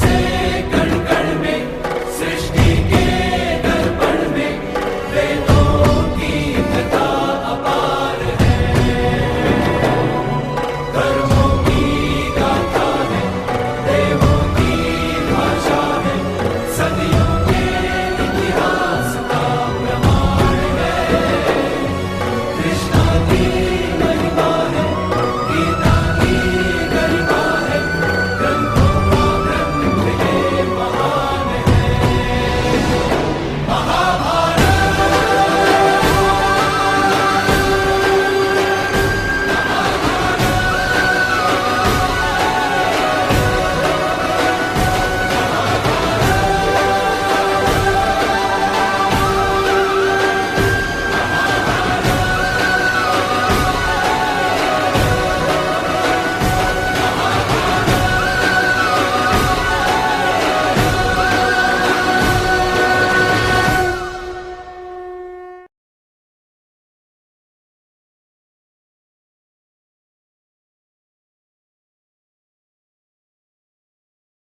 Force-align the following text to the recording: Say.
Say. 0.00 0.25